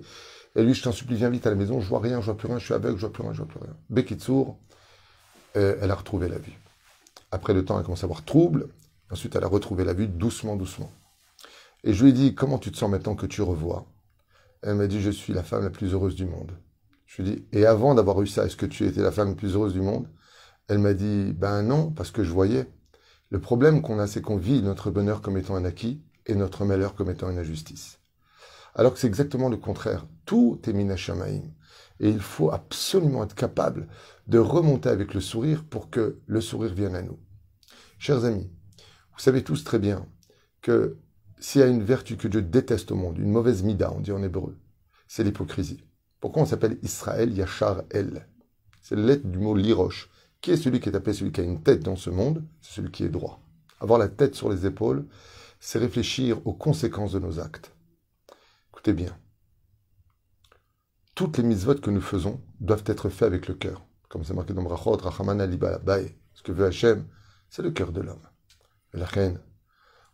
Et 0.56 0.64
lui, 0.64 0.74
je 0.74 0.82
t'en 0.82 0.90
supplie, 0.90 1.14
viens 1.14 1.30
vite 1.30 1.46
à 1.46 1.50
la 1.50 1.56
maison. 1.56 1.80
Je 1.80 1.88
vois 1.88 2.00
rien, 2.00 2.20
je 2.20 2.26
vois 2.26 2.36
plus 2.36 2.48
rien. 2.48 2.58
Je 2.58 2.64
suis 2.64 2.74
aveugle, 2.74 2.96
je 2.96 3.02
vois 3.02 3.12
plus 3.12 3.22
rien, 3.22 3.32
je 3.32 3.38
vois 3.38 3.46
plus 3.46 3.60
rien. 3.60 3.76
Bekitsour, 3.90 4.58
euh, 5.56 5.78
elle 5.80 5.90
a 5.90 5.94
retrouvé 5.94 6.28
la 6.28 6.38
vue. 6.38 6.58
Après 7.30 7.54
le 7.54 7.64
temps, 7.64 7.78
elle 7.78 7.84
commence 7.84 8.02
à 8.02 8.06
avoir 8.06 8.24
trouble. 8.24 8.70
Ensuite, 9.10 9.36
elle 9.36 9.44
a 9.44 9.48
retrouvé 9.48 9.84
la 9.84 9.92
vue 9.92 10.08
doucement, 10.08 10.56
doucement. 10.56 10.90
Et 11.84 11.92
je 11.92 12.02
lui 12.02 12.10
ai 12.10 12.12
dit, 12.12 12.34
comment 12.34 12.58
tu 12.58 12.72
te 12.72 12.76
sens 12.76 12.90
maintenant 12.90 13.14
que 13.14 13.26
tu 13.26 13.42
revois? 13.42 13.86
Elle 14.62 14.74
m'a 14.74 14.88
dit, 14.88 15.00
je 15.00 15.10
suis 15.10 15.32
la 15.32 15.44
femme 15.44 15.62
la 15.62 15.70
plus 15.70 15.92
heureuse 15.92 16.16
du 16.16 16.26
monde. 16.26 16.52
Je 17.06 17.22
lui 17.22 17.30
ai 17.30 17.34
dit, 17.36 17.46
et 17.52 17.66
avant 17.66 17.94
d'avoir 17.94 18.20
eu 18.20 18.26
ça, 18.26 18.44
est-ce 18.44 18.56
que 18.56 18.66
tu 18.66 18.84
étais 18.84 19.00
la 19.00 19.12
femme 19.12 19.28
la 19.28 19.34
plus 19.36 19.54
heureuse 19.54 19.74
du 19.74 19.80
monde? 19.80 20.08
Elle 20.66 20.78
m'a 20.78 20.92
dit, 20.92 21.32
ben 21.34 21.62
non, 21.62 21.92
parce 21.92 22.10
que 22.10 22.24
je 22.24 22.32
voyais. 22.32 22.66
Le 23.30 23.40
problème 23.40 23.82
qu'on 23.82 23.98
a, 23.98 24.06
c'est 24.06 24.22
qu'on 24.22 24.36
vit 24.36 24.62
notre 24.62 24.90
bonheur 24.90 25.20
comme 25.20 25.36
étant 25.36 25.56
un 25.56 25.64
acquis 25.64 26.02
et 26.26 26.34
notre 26.34 26.64
malheur 26.64 26.94
comme 26.94 27.10
étant 27.10 27.30
une 27.30 27.38
injustice. 27.38 27.98
Alors 28.74 28.94
que 28.94 28.98
c'est 28.98 29.06
exactement 29.06 29.48
le 29.48 29.56
contraire. 29.56 30.06
Tout 30.24 30.60
est 30.66 30.72
minachamaim. 30.72 31.42
Et 32.00 32.08
il 32.08 32.20
faut 32.20 32.50
absolument 32.50 33.24
être 33.24 33.34
capable 33.34 33.88
de 34.28 34.38
remonter 34.38 34.88
avec 34.88 35.14
le 35.14 35.20
sourire 35.20 35.64
pour 35.64 35.90
que 35.90 36.20
le 36.26 36.40
sourire 36.40 36.72
vienne 36.72 36.94
à 36.94 37.02
nous. 37.02 37.18
Chers 37.98 38.24
amis, 38.24 38.50
vous 39.12 39.18
savez 39.18 39.42
tous 39.42 39.64
très 39.64 39.78
bien 39.78 40.06
que 40.62 40.96
s'il 41.40 41.60
y 41.60 41.64
a 41.64 41.68
une 41.68 41.82
vertu 41.82 42.16
que 42.16 42.28
Dieu 42.28 42.42
déteste 42.42 42.92
au 42.92 42.94
monde, 42.94 43.18
une 43.18 43.30
mauvaise 43.30 43.62
mida, 43.62 43.92
on 43.92 44.00
dit 44.00 44.12
en 44.12 44.22
hébreu, 44.22 44.56
c'est 45.06 45.24
l'hypocrisie. 45.24 45.84
Pourquoi 46.20 46.42
on 46.42 46.46
s'appelle 46.46 46.78
Israël 46.82 47.32
Yachar 47.36 47.82
El? 47.90 48.26
C'est 48.80 48.96
la 48.96 49.02
lettre 49.02 49.26
du 49.26 49.38
mot 49.38 49.54
liroche, 49.54 50.08
qui 50.40 50.50
est 50.50 50.56
celui 50.56 50.80
qui 50.80 50.88
est 50.88 50.96
appelé 50.96 51.14
celui 51.14 51.32
qui 51.32 51.40
a 51.40 51.44
une 51.44 51.62
tête 51.62 51.82
dans 51.82 51.96
ce 51.96 52.10
monde 52.10 52.44
C'est 52.60 52.74
celui 52.74 52.90
qui 52.90 53.04
est 53.04 53.08
droit. 53.08 53.40
Avoir 53.80 53.98
la 53.98 54.08
tête 54.08 54.34
sur 54.34 54.50
les 54.50 54.66
épaules, 54.66 55.06
c'est 55.60 55.78
réfléchir 55.78 56.46
aux 56.46 56.52
conséquences 56.52 57.12
de 57.12 57.18
nos 57.18 57.40
actes. 57.40 57.74
Écoutez 58.70 58.92
bien. 58.92 59.16
Toutes 61.14 61.38
les 61.38 61.44
mitzvot 61.44 61.76
que 61.76 61.90
nous 61.90 62.00
faisons 62.00 62.40
doivent 62.60 62.84
être 62.86 63.08
faites 63.08 63.26
avec 63.26 63.48
le 63.48 63.54
cœur. 63.54 63.84
Comme 64.08 64.24
c'est 64.24 64.34
marqué 64.34 64.54
dans 64.54 64.62
Brachot, 64.62 64.96
Rachaman 64.96 65.38
Ce 65.40 66.42
que 66.42 66.52
veut 66.52 66.66
Hachem, 66.66 67.06
c'est 67.50 67.62
le 67.62 67.70
cœur 67.70 67.92
de 67.92 68.00
l'homme. 68.00 68.22
la 68.92 69.04
reine, 69.04 69.40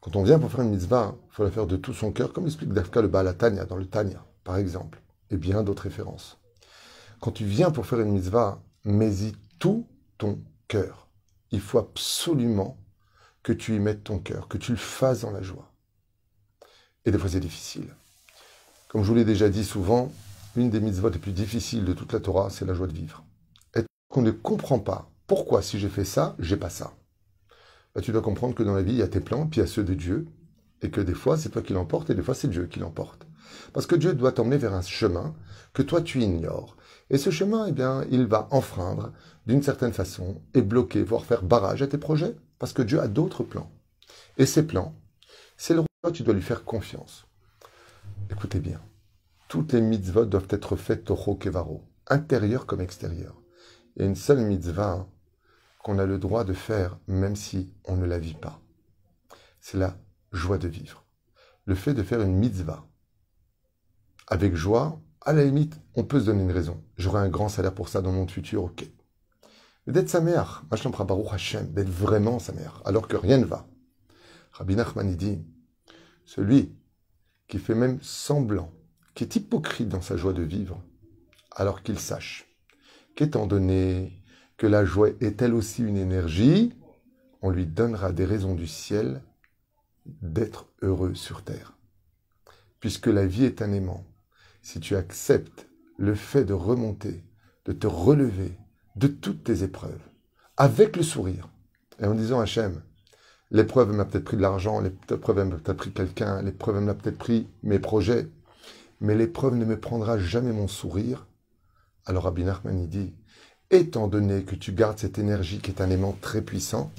quand 0.00 0.16
on 0.16 0.22
vient 0.22 0.38
pour 0.38 0.50
faire 0.50 0.60
une 0.60 0.70
mitzvah, 0.70 1.16
il 1.30 1.34
faut 1.34 1.44
la 1.44 1.50
faire 1.50 1.66
de 1.66 1.76
tout 1.76 1.94
son 1.94 2.12
cœur, 2.12 2.32
comme 2.32 2.44
explique 2.44 2.72
Dafka 2.72 3.00
le 3.00 3.08
Baal 3.08 3.34
Tanya 3.36 3.64
dans 3.64 3.76
le 3.76 3.86
Tanya, 3.86 4.24
par 4.44 4.56
exemple, 4.56 5.00
et 5.30 5.36
bien 5.36 5.62
d'autres 5.62 5.84
références. 5.84 6.38
Quand 7.20 7.30
tu 7.30 7.44
viens 7.44 7.70
pour 7.70 7.86
faire 7.86 8.00
une 8.00 8.12
mitzvah, 8.12 8.62
mets-y 8.84 9.32
tout 9.58 9.86
ton 10.18 10.40
cœur. 10.68 11.08
Il 11.50 11.60
faut 11.60 11.78
absolument 11.78 12.78
que 13.42 13.52
tu 13.52 13.76
y 13.76 13.78
mettes 13.78 14.04
ton 14.04 14.18
cœur, 14.18 14.48
que 14.48 14.58
tu 14.58 14.72
le 14.72 14.78
fasses 14.78 15.20
dans 15.20 15.30
la 15.30 15.42
joie. 15.42 15.70
Et 17.04 17.10
des 17.10 17.18
fois, 17.18 17.28
c'est 17.28 17.40
difficile. 17.40 17.94
Comme 18.88 19.02
je 19.02 19.08
vous 19.08 19.14
l'ai 19.14 19.24
déjà 19.24 19.48
dit 19.48 19.64
souvent, 19.64 20.12
une 20.56 20.70
des 20.70 20.80
mitzvot 20.80 21.10
les 21.10 21.18
plus 21.18 21.32
difficiles 21.32 21.84
de 21.84 21.92
toute 21.92 22.12
la 22.12 22.20
Torah, 22.20 22.48
c'est 22.50 22.64
la 22.64 22.74
joie 22.74 22.86
de 22.86 22.92
vivre. 22.92 23.24
Et 23.76 23.82
qu'on 24.08 24.22
ne 24.22 24.30
comprend 24.30 24.78
pas 24.78 25.10
pourquoi, 25.26 25.62
si 25.62 25.78
j'ai 25.78 25.88
fait 25.88 26.04
ça, 26.04 26.36
j'ai 26.38 26.56
pas 26.56 26.70
ça. 26.70 26.94
Bah, 27.94 28.00
tu 28.00 28.12
dois 28.12 28.22
comprendre 28.22 28.54
que 28.54 28.62
dans 28.62 28.74
la 28.74 28.82
vie, 28.82 28.92
il 28.92 28.98
y 28.98 29.02
a 29.02 29.08
tes 29.08 29.20
plans, 29.20 29.46
puis 29.46 29.60
il 29.60 29.64
y 29.64 29.64
a 29.64 29.68
ceux 29.68 29.84
de 29.84 29.94
Dieu, 29.94 30.26
et 30.82 30.90
que 30.90 31.00
des 31.00 31.14
fois, 31.14 31.36
c'est 31.36 31.48
toi 31.50 31.62
qui 31.62 31.72
l'emporte, 31.72 32.10
et 32.10 32.14
des 32.14 32.22
fois, 32.22 32.34
c'est 32.34 32.48
Dieu 32.48 32.66
qui 32.66 32.78
l'emporte. 32.78 33.26
Parce 33.72 33.86
que 33.86 33.94
Dieu 33.94 34.14
doit 34.14 34.32
t'emmener 34.32 34.58
vers 34.58 34.74
un 34.74 34.82
chemin 34.82 35.34
que 35.72 35.82
toi, 35.82 36.02
tu 36.02 36.20
ignores. 36.20 36.76
Et 37.10 37.18
ce 37.18 37.30
chemin, 37.30 37.66
eh 37.66 37.72
bien, 37.72 38.04
il 38.10 38.26
va 38.26 38.48
enfreindre 38.50 39.12
d'une 39.46 39.62
certaine 39.62 39.92
façon 39.92 40.42
et 40.54 40.62
bloquer, 40.62 41.02
voire 41.02 41.24
faire 41.24 41.42
barrage 41.42 41.82
à 41.82 41.86
tes 41.86 41.98
projets, 41.98 42.34
parce 42.58 42.72
que 42.72 42.82
Dieu 42.82 43.00
a 43.00 43.08
d'autres 43.08 43.42
plans. 43.42 43.70
Et 44.38 44.46
ces 44.46 44.66
plans, 44.66 44.94
c'est 45.56 45.74
le 45.74 45.80
roi, 45.80 46.12
tu 46.12 46.22
dois 46.22 46.34
lui 46.34 46.42
faire 46.42 46.64
confiance. 46.64 47.26
Écoutez 48.30 48.60
bien, 48.60 48.80
toutes 49.48 49.72
les 49.72 49.80
mitzvot 49.80 50.24
doivent 50.24 50.48
être 50.50 50.76
faites 50.76 51.10
au 51.10 51.34
Kevaro. 51.34 51.84
intérieure 52.08 52.66
comme 52.66 52.80
y 52.82 54.02
a 54.02 54.04
une 54.04 54.16
seule 54.16 54.40
mitzvah 54.40 55.06
qu'on 55.82 55.98
a 55.98 56.06
le 56.06 56.18
droit 56.18 56.44
de 56.44 56.54
faire 56.54 56.98
même 57.06 57.36
si 57.36 57.72
on 57.84 57.96
ne 57.96 58.06
la 58.06 58.18
vit 58.18 58.34
pas. 58.34 58.60
C'est 59.60 59.78
la 59.78 59.96
joie 60.32 60.58
de 60.58 60.68
vivre. 60.68 61.04
Le 61.66 61.74
fait 61.74 61.94
de 61.94 62.02
faire 62.02 62.20
une 62.20 62.34
mitzvah 62.34 62.84
avec 64.26 64.56
joie, 64.56 65.00
à 65.24 65.32
la 65.32 65.44
limite, 65.44 65.80
on 65.94 66.04
peut 66.04 66.20
se 66.20 66.26
donner 66.26 66.42
une 66.42 66.52
raison. 66.52 66.82
J'aurai 66.96 67.20
un 67.20 67.28
grand 67.28 67.48
salaire 67.48 67.74
pour 67.74 67.88
ça 67.88 68.02
dans 68.02 68.12
mon 68.12 68.28
futur, 68.28 68.64
ok. 68.64 68.84
Mais 69.86 69.92
d'être 69.92 70.08
sa 70.08 70.20
mère, 70.20 70.64
Baruch 70.70 71.32
Hashem, 71.32 71.72
d'être 71.72 71.88
vraiment 71.88 72.38
sa 72.38 72.52
mère, 72.52 72.82
alors 72.84 73.08
que 73.08 73.16
rien 73.16 73.38
ne 73.38 73.44
va. 73.44 73.66
Rabbi 74.52 74.76
Nachman 74.76 75.14
dit, 75.14 75.42
celui 76.24 76.74
qui 77.48 77.58
fait 77.58 77.74
même 77.74 77.98
semblant, 78.02 78.72
qui 79.14 79.24
est 79.24 79.36
hypocrite 79.36 79.88
dans 79.88 80.00
sa 80.00 80.16
joie 80.16 80.32
de 80.32 80.42
vivre, 80.42 80.82
alors 81.50 81.82
qu'il 81.82 81.98
sache 81.98 82.46
qu'étant 83.14 83.46
donné 83.46 84.22
que 84.56 84.66
la 84.66 84.84
joie 84.84 85.10
est 85.20 85.42
elle 85.42 85.54
aussi 85.54 85.82
une 85.82 85.96
énergie, 85.96 86.74
on 87.42 87.50
lui 87.50 87.66
donnera 87.66 88.12
des 88.12 88.24
raisons 88.24 88.54
du 88.54 88.66
ciel 88.66 89.22
d'être 90.06 90.66
heureux 90.82 91.14
sur 91.14 91.42
terre. 91.42 91.76
Puisque 92.80 93.06
la 93.06 93.26
vie 93.26 93.44
est 93.44 93.62
un 93.62 93.72
aimant, 93.72 94.04
si 94.64 94.80
tu 94.80 94.96
acceptes 94.96 95.68
le 95.98 96.14
fait 96.14 96.44
de 96.44 96.54
remonter, 96.54 97.22
de 97.66 97.72
te 97.72 97.86
relever 97.86 98.58
de 98.96 99.06
toutes 99.08 99.44
tes 99.44 99.62
épreuves, 99.62 100.00
avec 100.56 100.96
le 100.96 101.02
sourire, 101.02 101.50
et 102.00 102.06
en 102.06 102.14
disant 102.14 102.40
Hachem, 102.40 102.80
l'épreuve 103.50 103.92
m'a 103.92 104.06
peut-être 104.06 104.24
pris 104.24 104.38
de 104.38 104.42
l'argent, 104.42 104.80
l'épreuve 104.80 105.44
m'a 105.46 105.56
peut-être 105.56 105.76
pris 105.76 105.92
quelqu'un, 105.92 106.40
l'épreuve 106.40 106.80
m'a 106.80 106.94
peut-être 106.94 107.18
pris 107.18 107.46
mes 107.62 107.78
projets, 107.78 108.26
mais 109.00 109.14
l'épreuve 109.14 109.54
ne 109.54 109.66
me 109.66 109.78
prendra 109.78 110.18
jamais 110.18 110.52
mon 110.52 110.66
sourire. 110.66 111.26
Alors 112.06 112.24
Rabbi 112.24 112.44
Nachman 112.44 112.88
dit, 112.88 113.12
étant 113.70 114.08
donné 114.08 114.44
que 114.44 114.54
tu 114.54 114.72
gardes 114.72 114.98
cette 114.98 115.18
énergie 115.18 115.58
qui 115.58 115.72
est 115.72 115.82
un 115.82 115.90
aimant 115.90 116.16
très 116.22 116.40
puissant, 116.40 116.90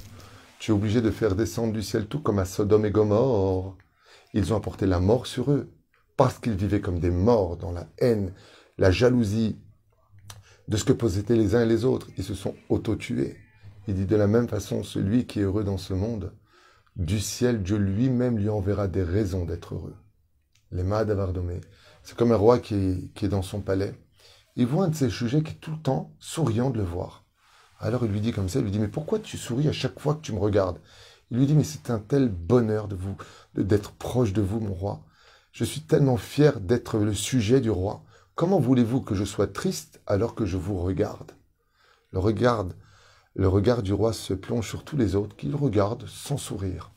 tu 0.59 0.69
es 0.69 0.73
obligé 0.73 1.01
de 1.01 1.09
faire 1.09 1.35
descendre 1.35 1.73
du 1.73 1.81
ciel 1.81 2.05
tout 2.05 2.19
comme 2.19 2.37
à 2.37 2.45
Sodome 2.45 2.85
et 2.85 2.91
Gomorre. 2.91 3.75
Ils 4.35 4.53
ont 4.53 4.57
apporté 4.57 4.85
la 4.85 4.99
mort 4.99 5.25
sur 5.25 5.51
eux 5.51 5.74
parce 6.17 6.39
qu'ils 6.39 6.55
vivaient 6.55 6.81
comme 6.81 6.99
des 6.99 7.11
morts 7.11 7.57
dans 7.57 7.71
la 7.71 7.87
haine, 7.97 8.33
la 8.77 8.91
jalousie 8.91 9.57
de 10.67 10.77
ce 10.77 10.83
que 10.83 10.93
possédaient 10.93 11.35
les 11.35 11.55
uns 11.55 11.61
et 11.61 11.67
les 11.67 11.85
autres. 11.85 12.07
Ils 12.17 12.23
se 12.23 12.33
sont 12.33 12.55
auto-tués. 12.69 13.37
Il 13.87 13.95
dit 13.95 14.05
de 14.05 14.15
la 14.15 14.27
même 14.27 14.47
façon, 14.47 14.83
celui 14.83 15.27
qui 15.27 15.39
est 15.39 15.43
heureux 15.43 15.63
dans 15.63 15.77
ce 15.77 15.93
monde, 15.93 16.33
du 16.95 17.19
ciel, 17.19 17.61
Dieu 17.61 17.77
lui-même 17.77 18.37
lui 18.37 18.49
enverra 18.49 18.87
des 18.87 19.03
raisons 19.03 19.45
d'être 19.45 19.75
heureux. 19.75 19.95
Les 20.71 20.83
Mahadavardomé, 20.83 21.61
c'est 22.03 22.17
comme 22.17 22.31
un 22.31 22.37
roi 22.37 22.59
qui 22.59 23.11
est, 23.21 23.27
dans 23.27 23.41
son 23.41 23.61
palais. 23.61 23.93
Il 24.55 24.65
voit 24.65 24.85
un 24.85 24.87
de 24.89 24.95
ses 24.95 25.09
sujets 25.09 25.43
qui 25.43 25.51
est 25.51 25.59
tout 25.59 25.71
le 25.71 25.81
temps 25.81 26.15
souriant 26.19 26.69
de 26.69 26.77
le 26.77 26.83
voir. 26.83 27.25
Alors 27.79 28.05
il 28.05 28.11
lui 28.11 28.21
dit 28.21 28.31
comme 28.31 28.47
ça, 28.47 28.59
il 28.59 28.65
lui 28.65 28.71
dit, 28.71 28.79
mais 28.79 28.87
pourquoi 28.87 29.19
tu 29.19 29.37
souris 29.37 29.67
à 29.67 29.73
chaque 29.73 29.99
fois 29.99 30.15
que 30.15 30.21
tu 30.21 30.31
me 30.31 30.39
regardes? 30.39 30.79
Il 31.29 31.37
lui 31.37 31.45
dit, 31.45 31.53
mais 31.53 31.63
c'est 31.63 31.89
un 31.89 31.99
tel 31.99 32.29
bonheur 32.29 32.87
de 32.87 32.95
vous, 32.95 33.17
d'être 33.55 33.91
proche 33.91 34.31
de 34.31 34.41
vous, 34.41 34.59
mon 34.59 34.73
roi. 34.73 35.03
Je 35.55 35.63
suis 35.63 35.79
tellement 35.79 36.17
fier 36.17 36.59
d'être 36.59 36.97
le 36.97 37.13
sujet 37.13 37.61
du 37.61 37.69
roi. 37.69 38.03
Comment 38.35 38.59
voulez-vous 38.59 38.99
que 38.99 39.15
je 39.15 39.23
sois 39.23 39.47
triste 39.47 40.01
alors 40.05 40.35
que 40.35 40.45
je 40.45 40.57
vous 40.57 40.77
regarde? 40.77 41.31
Le 42.11 42.19
regard, 42.19 43.81
du 43.81 43.93
roi 43.93 44.11
se 44.11 44.33
plonge 44.33 44.67
sur 44.67 44.83
tous 44.83 44.97
les 44.97 45.15
autres 45.15 45.37
qu'il 45.37 45.55
regarde 45.55 46.07
sans 46.07 46.35
sourire. 46.35 46.91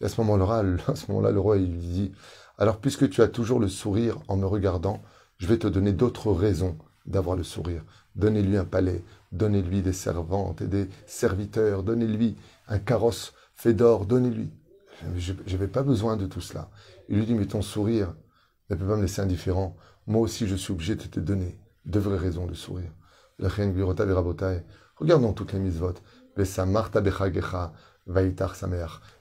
Et 0.00 0.04
à 0.04 0.08
ce 0.08 0.20
moment-là, 0.20 0.62
le 0.62 1.40
roi 1.40 1.56
il 1.56 1.76
dit 1.80 2.12
Alors, 2.56 2.78
puisque 2.78 3.10
tu 3.10 3.20
as 3.20 3.26
toujours 3.26 3.58
le 3.58 3.66
sourire 3.66 4.20
en 4.28 4.36
me 4.36 4.46
regardant, 4.46 5.02
je 5.38 5.48
vais 5.48 5.58
te 5.58 5.66
donner 5.66 5.92
d'autres 5.92 6.30
raisons 6.30 6.78
d'avoir 7.04 7.34
le 7.34 7.42
sourire. 7.42 7.82
Donnez-lui 8.14 8.58
un 8.58 8.64
palais, 8.64 9.02
donnez-lui 9.32 9.82
des 9.82 9.92
servantes 9.92 10.62
et 10.62 10.68
des 10.68 10.88
serviteurs, 11.06 11.82
donnez-lui 11.82 12.36
un 12.68 12.78
carrosse 12.78 13.32
fait 13.56 13.74
d'or, 13.74 14.06
donnez-lui. 14.06 14.52
Je 15.16 15.32
n'avais 15.50 15.66
pas 15.66 15.82
besoin 15.82 16.16
de 16.16 16.26
tout 16.26 16.40
cela. 16.40 16.70
Il 17.08 17.18
lui 17.18 17.26
dit, 17.26 17.34
mais 17.34 17.46
ton 17.46 17.62
sourire 17.62 18.14
ne 18.70 18.76
peut 18.76 18.86
pas 18.86 18.96
me 18.96 19.02
laisser 19.02 19.20
indifférent. 19.22 19.76
Moi 20.06 20.20
aussi, 20.20 20.46
je 20.46 20.56
suis 20.56 20.72
obligé 20.72 20.94
de 20.96 21.02
te 21.02 21.20
donner 21.20 21.58
de 21.84 21.98
vraies 22.00 22.18
raisons 22.18 22.46
de 22.46 22.54
sourire. 22.54 22.92
Regardons 24.96 25.32
toutes 25.32 25.52
les 25.52 25.58
mitzvot. 25.58 25.94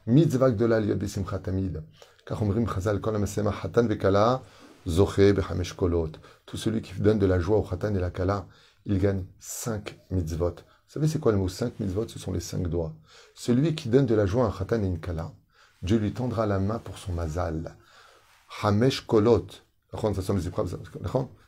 Mitzvah 0.07 0.49
besimcha 0.95 1.39
tamid. 1.39 1.83
Car 2.25 2.39
chazal 2.73 2.99
kol 3.01 3.15
hatan 3.15 3.87
vekala, 3.87 4.41
zoche 4.87 5.33
kolot. 5.75 6.11
Tout 6.45 6.57
celui 6.57 6.81
qui 6.81 6.99
donne 6.99 7.19
de 7.19 7.25
la 7.25 7.39
joie 7.39 7.57
au 7.57 7.63
chatan 7.63 7.95
et 7.95 7.99
la 7.99 8.11
kala, 8.11 8.47
il 8.85 8.99
gagne 8.99 9.25
cinq 9.39 9.99
mitzvot. 10.09 10.55
Vous 10.55 10.93
savez 10.93 11.07
c'est 11.07 11.19
quoi 11.19 11.31
le 11.31 11.37
mot 11.37 11.47
cinq 11.47 11.79
mitzvot? 11.79 12.07
Ce 12.07 12.19
sont 12.19 12.31
les 12.31 12.39
cinq 12.39 12.67
doigts. 12.67 12.93
Celui 13.33 13.75
qui 13.75 13.89
donne 13.89 14.05
de 14.05 14.15
la 14.15 14.25
joie 14.25 14.45
à 14.45 14.47
un 14.47 14.51
chatan 14.51 14.83
et 14.83 14.87
une 14.87 14.99
kala, 14.99 15.31
Dieu 15.81 15.97
lui 15.97 16.13
tendra 16.13 16.45
la 16.45 16.59
main 16.59 16.79
pour 16.79 16.97
son 16.97 17.13
mazal. 17.13 17.75
Hamesh 18.61 19.01
kolot. 19.01 19.47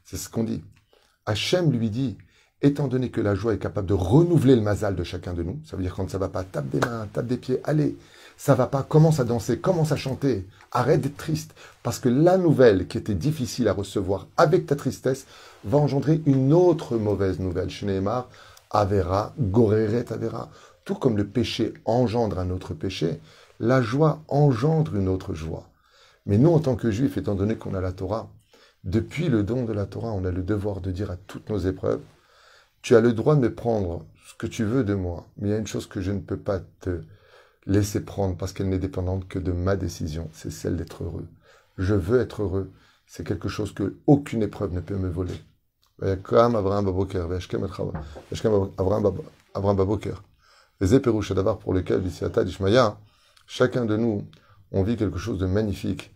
C'est 0.04 0.18
ce 0.18 0.30
qu'on 0.30 0.44
dit. 0.44 0.64
Hachem 1.26 1.72
lui 1.72 1.90
dit, 1.90 2.18
étant 2.62 2.88
donné 2.88 3.10
que 3.10 3.22
la 3.22 3.36
joie 3.36 3.54
est 3.54 3.60
capable 3.60 3.88
de 3.88 3.94
renouveler 3.94 4.56
le 4.56 4.62
mazal 4.62 4.96
de 4.96 5.04
chacun 5.04 5.34
de 5.34 5.44
nous, 5.44 5.60
ça 5.66 5.78
veut 5.78 5.84
dire 5.84 5.96
quand 5.96 6.10
ça 6.10 6.18
va 6.18 6.30
pas, 6.30 6.44
tape 6.44 6.70
des 6.70 6.80
mains, 6.80 7.08
tape 7.14 7.28
des 7.28 7.38
pieds, 7.38 7.60
allez, 7.64 7.98
ça 8.36 8.56
va 8.56 8.68
pas, 8.68 8.84
commence 8.84 9.20
à 9.20 9.24
danser, 9.24 9.60
commence 9.60 9.92
à 9.92 9.96
chanter, 9.96 10.48
arrête 10.72 11.02
d'être 11.02 11.18
triste, 11.18 11.54
parce 11.84 12.00
que 12.00 12.10
la 12.10 12.38
nouvelle 12.38 12.88
qui 12.88 12.98
était 12.98 13.14
difficile 13.14 13.68
à 13.68 13.74
recevoir 13.74 14.28
avec 14.36 14.66
ta 14.66 14.76
tristesse 14.76 15.26
va 15.64 15.78
engendrer 15.78 16.22
une 16.26 16.52
autre 16.52 16.98
mauvaise 16.98 17.40
nouvelle. 17.40 17.70
Shneemar, 17.70 18.30
Avera, 18.72 19.34
Goreret 19.40 20.12
Avera. 20.12 20.50
Tout 20.84 20.96
comme 20.96 21.16
le 21.16 21.28
péché 21.28 21.74
engendre 21.86 22.40
un 22.40 22.50
autre 22.50 22.74
péché, 22.74 23.22
la 23.64 23.82
joie 23.82 24.22
engendre 24.28 24.96
une 24.98 25.08
autre 25.08 25.34
joie. 25.34 25.70
Mais 26.26 26.38
nous, 26.38 26.52
en 26.52 26.60
tant 26.60 26.76
que 26.76 26.92
juifs, 26.92 27.18
étant 27.18 27.34
donné 27.34 27.56
qu'on 27.56 27.74
a 27.74 27.80
la 27.80 27.94
Torah, 27.94 28.30
depuis 28.84 29.30
le 29.30 29.44
don 29.44 29.64
de 29.64 29.72
la 29.72 29.86
Torah, 29.86 30.12
on 30.12 30.26
a 30.26 30.32
le 30.32 30.44
devoir 30.44 30.82
de 30.82 30.92
dire 30.92 31.10
à 31.10 31.16
toutes 31.16 31.50
nos 31.50 31.60
épreuves, 31.60 32.02
tu 32.82 32.98
as 32.98 33.00
le 33.00 33.14
droit 33.14 33.36
de 33.36 33.40
me 33.40 33.56
prendre 33.56 34.06
ce 34.28 34.36
que 34.36 34.48
tu 34.48 34.66
veux 34.66 34.84
de 34.84 34.94
moi, 34.94 35.28
mais 35.38 35.48
il 35.48 35.52
y 35.52 35.54
a 35.56 35.58
une 35.58 35.68
chose 35.68 35.88
que 35.88 36.02
je 36.02 36.12
ne 36.12 36.20
peux 36.20 36.36
pas 36.38 36.60
te 36.82 37.04
laisser 37.66 38.02
prendre 38.02 38.36
parce 38.36 38.52
qu'elle 38.52 38.68
n'est 38.68 38.80
dépendante 38.80 39.30
que 39.30 39.40
de 39.40 39.54
ma 39.54 39.78
décision, 39.78 40.30
c'est 40.34 40.52
celle 40.52 40.76
d'être 40.76 41.06
heureux. 41.06 41.28
Je 41.78 41.94
veux 41.94 42.20
être 42.20 42.44
heureux, 42.44 42.70
c'est 43.08 43.26
quelque 43.26 43.48
chose 43.48 43.74
que 43.74 43.96
aucune 44.08 44.44
épreuve 44.44 44.74
ne 44.74 44.82
peut 44.82 44.98
me 44.98 45.08
voler. 45.10 45.40
Abraham 46.02 46.86
pour 51.62 51.74
lesquels, 51.74 52.02
chacun 53.46 53.86
de 53.86 53.98
nous, 53.98 54.28
on 54.72 54.84
vit 54.84 54.96
quelque 54.96 55.18
chose 55.18 55.40
de 55.40 55.46
magnifique 55.46 56.16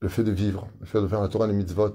le 0.00 0.08
fait 0.08 0.24
de 0.24 0.32
vivre, 0.32 0.68
le 0.80 0.86
fait 0.86 1.00
de 1.00 1.08
faire 1.08 1.20
la 1.20 1.28
Torah, 1.28 1.46
les 1.46 1.54
mitzvot, 1.54 1.94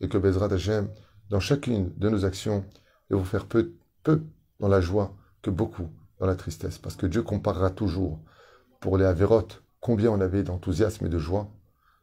et 0.00 0.08
que 0.08 0.18
Bezrat 0.18 0.52
Hashem, 0.52 0.88
dans 1.28 1.40
chacune 1.40 1.92
de 1.96 2.08
nos 2.08 2.24
actions, 2.24 2.64
et 3.10 3.14
vous 3.14 3.24
faire 3.24 3.46
peu, 3.46 3.74
peu 4.02 4.22
dans 4.60 4.68
la 4.68 4.80
joie 4.80 5.16
que 5.42 5.50
beaucoup 5.50 5.88
dans 6.18 6.26
la 6.26 6.36
tristesse. 6.36 6.78
Parce 6.78 6.96
que 6.96 7.06
Dieu 7.06 7.22
comparera 7.22 7.70
toujours, 7.70 8.20
pour 8.80 8.96
les 8.96 9.04
Avérotes, 9.04 9.62
combien 9.80 10.10
on 10.10 10.20
avait 10.20 10.42
d'enthousiasme 10.42 11.06
et 11.06 11.08
de 11.08 11.18
joie. 11.18 11.50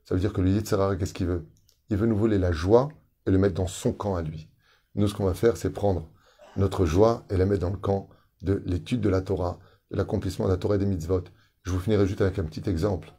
Ça 0.04 0.16
veut 0.16 0.22
dire 0.22 0.34
que 0.34 0.42
le 0.42 0.50
Yitzhara, 0.50 0.96
qu'est-ce 0.96 1.14
qu'il 1.14 1.28
veut? 1.28 1.46
Il 1.90 1.98
veut 1.98 2.08
nous 2.08 2.18
voler 2.18 2.38
la 2.38 2.52
joie 2.52 2.90
et 3.26 3.32
le 3.32 3.38
mettre 3.38 3.56
dans 3.56 3.68
son 3.68 3.94
camp 3.94 4.16
à 4.16 4.22
lui. 4.22 4.50
Nous, 4.96 5.08
ce 5.08 5.14
qu'on 5.14 5.26
va 5.26 5.34
faire, 5.34 5.58
c'est 5.58 5.70
prendre 5.70 6.10
notre 6.58 6.86
joie 6.86 7.26
et 7.30 7.38
la 7.38 7.46
mettre 7.46 7.62
dans 7.62 7.70
le 7.70 7.78
camp 7.78 8.10
de 8.42 8.62
l'étude 8.66 9.02
de 9.02 9.10
la 9.10 9.22
Torah, 9.22 9.60
de 9.92 9.98
l'accomplissement 9.98 10.46
de 10.46 10.52
la 10.52 10.58
Torah 10.58 10.76
et 10.76 10.80
des 10.80 10.86
mitzvot. 10.86 11.24
Je 11.66 11.72
vous 11.72 11.80
finirai 11.80 12.08
juste 12.08 12.22
avec 12.22 12.40
un 12.40 12.44
petit 12.44 12.70
exemple. 12.70 13.12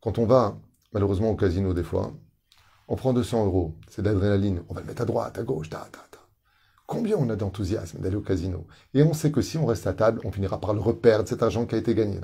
Quand 0.00 0.18
on 0.18 0.26
va 0.26 0.56
malheureusement 0.94 1.30
au 1.30 1.36
casino 1.36 1.74
des 1.74 1.82
fois. 1.82 2.12
On 2.88 2.96
prend 2.96 3.12
200 3.12 3.46
euros, 3.46 3.74
c'est 3.88 4.02
d'adrénaline, 4.02 4.62
on 4.68 4.74
va 4.74 4.80
le 4.80 4.86
mettre 4.86 5.02
à 5.02 5.04
droite, 5.04 5.38
à 5.38 5.42
gauche, 5.42 5.68
ta, 5.68 5.78
ta, 5.90 5.98
ta. 6.10 6.20
Combien 6.86 7.16
on 7.16 7.28
a 7.30 7.36
d'enthousiasme 7.36 7.98
d'aller 7.98 8.16
au 8.16 8.20
casino? 8.20 8.66
Et 8.92 9.02
on 9.02 9.14
sait 9.14 9.32
que 9.32 9.40
si 9.42 9.58
on 9.58 9.66
reste 9.66 9.86
à 9.86 9.94
table, 9.94 10.20
on 10.24 10.30
finira 10.30 10.60
par 10.60 10.74
le 10.74 10.80
reperdre, 10.80 11.28
cet 11.28 11.42
argent 11.42 11.66
qui 11.66 11.74
a 11.74 11.78
été 11.78 11.94
gagné. 11.94 12.20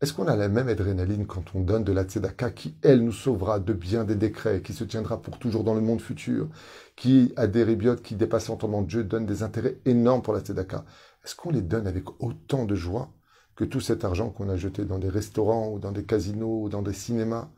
Est-ce 0.00 0.12
qu'on 0.12 0.28
a 0.28 0.36
la 0.36 0.48
même 0.48 0.68
adrénaline 0.68 1.26
quand 1.26 1.54
on 1.54 1.60
donne 1.60 1.84
de 1.84 1.92
la 1.92 2.04
tzedaka 2.04 2.50
qui, 2.52 2.76
elle, 2.82 3.04
nous 3.04 3.12
sauvera 3.12 3.58
de 3.58 3.72
bien 3.72 4.04
des 4.04 4.14
décrets, 4.14 4.62
qui 4.62 4.72
se 4.72 4.84
tiendra 4.84 5.20
pour 5.20 5.38
toujours 5.38 5.64
dans 5.64 5.74
le 5.74 5.80
monde 5.80 6.00
futur, 6.00 6.48
qui 6.96 7.32
a 7.36 7.48
des 7.48 7.64
rébiotes 7.64 8.02
qui 8.02 8.14
dépassent 8.14 8.48
l'entendement 8.48 8.82
de 8.82 8.88
Dieu, 8.88 9.04
donne 9.04 9.26
des 9.26 9.42
intérêts 9.42 9.78
énormes 9.84 10.22
pour 10.22 10.34
la 10.34 10.40
tzedaka? 10.40 10.84
Est-ce 11.24 11.34
qu'on 11.34 11.50
les 11.50 11.62
donne 11.62 11.88
avec 11.88 12.04
autant 12.20 12.64
de 12.64 12.76
joie? 12.76 13.12
Que 13.54 13.64
tout 13.64 13.80
cet 13.80 14.04
argent 14.04 14.30
qu'on 14.30 14.48
a 14.48 14.56
jeté 14.56 14.84
dans 14.84 14.98
des 14.98 15.08
restaurants 15.08 15.70
ou 15.70 15.78
dans 15.78 15.92
des 15.92 16.04
casinos 16.04 16.64
ou 16.64 16.68
dans 16.68 16.82
des 16.82 16.92
cinémas, 16.92 17.50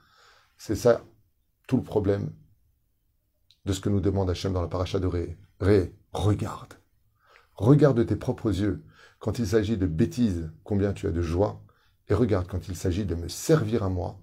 c'est 0.57 0.77
ça 0.77 1.05
tout 1.67 1.77
le 1.77 1.83
problème 1.83 2.31
de 3.65 3.73
ce 3.73 3.81
que 3.81 3.89
nous 3.89 4.01
demande 4.01 4.31
Hachem 4.31 4.53
dans 4.53 4.63
la 4.63 4.69
paracha 4.69 4.99
de 4.99 5.07
Ré. 5.07 5.39
Ré, 5.61 5.95
regarde. 6.13 6.75
Regarde 7.55 7.97
de 7.97 8.03
tes 8.03 8.17
propres 8.17 8.61
yeux 8.61 8.85
quand 9.19 9.39
il 9.39 9.47
s'agit 9.47 9.79
de 9.79 9.87
bêtises, 9.87 10.53
combien 10.65 10.93
tu 10.93 11.07
as 11.07 11.11
de 11.11 11.23
joie, 11.23 11.63
et 12.09 12.15
regarde 12.15 12.47
quand 12.47 12.69
il 12.69 12.77
s'agit 12.77 13.07
de 13.07 13.15
me 13.15 13.29
servir 13.29 13.83
à 13.83 13.89
moi, 13.89 14.21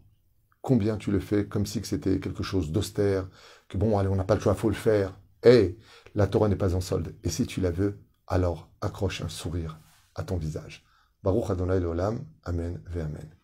combien 0.62 0.98
tu 0.98 1.12
le 1.12 1.20
fais 1.20 1.48
comme 1.48 1.66
si 1.66 1.84
c'était 1.84 2.20
quelque 2.20 2.44
chose 2.44 2.72
d'austère, 2.72 3.28
que 3.68 3.78
bon, 3.78 3.98
allez, 3.98 4.10
on 4.10 4.16
n'a 4.16 4.24
pas 4.24 4.36
le 4.36 4.42
choix, 4.42 4.54
faut 4.54 4.70
le 4.70 4.75
faire. 4.75 5.18
Et 5.44 5.78
la 6.13 6.28
Torah 6.28 6.50
n'est 6.50 6.56
pas 6.56 6.75
en 6.75 6.82
solde. 6.82 7.16
Et 7.24 7.30
si 7.30 7.48
tu 7.48 7.62
la 7.62 7.72
veux, 7.72 8.00
alors 8.28 8.70
accroche 8.82 9.22
un 9.22 9.30
sourire 9.30 9.80
à 10.13 10.24
ton 10.24 10.38
visage. 10.38 10.86
Baruch 11.24 11.51
Adonai 11.51 11.88
Olam. 11.88 12.20
Amen 12.46 12.80
ve 12.96 13.04
Amen. 13.04 13.41